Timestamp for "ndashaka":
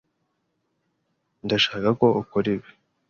1.45-1.89